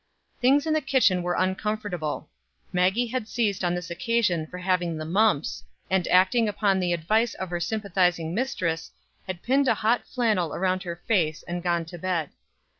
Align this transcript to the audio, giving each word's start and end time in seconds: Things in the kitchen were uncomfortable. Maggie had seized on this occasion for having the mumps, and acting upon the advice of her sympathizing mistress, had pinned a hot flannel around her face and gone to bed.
Things 0.39 0.65
in 0.65 0.73
the 0.73 0.81
kitchen 0.81 1.21
were 1.21 1.35
uncomfortable. 1.37 2.27
Maggie 2.73 3.05
had 3.05 3.27
seized 3.27 3.63
on 3.63 3.75
this 3.75 3.91
occasion 3.91 4.47
for 4.47 4.57
having 4.57 4.97
the 4.97 5.05
mumps, 5.05 5.63
and 5.91 6.07
acting 6.07 6.49
upon 6.49 6.79
the 6.79 6.91
advice 6.91 7.35
of 7.35 7.51
her 7.51 7.59
sympathizing 7.59 8.33
mistress, 8.33 8.89
had 9.27 9.43
pinned 9.43 9.67
a 9.67 9.75
hot 9.75 10.07
flannel 10.07 10.55
around 10.55 10.81
her 10.81 11.03
face 11.05 11.43
and 11.43 11.61
gone 11.61 11.85
to 11.85 11.99
bed. 11.99 12.31